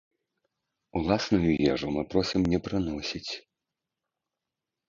[0.99, 3.31] Уласную ежу мы просім не прыносіць.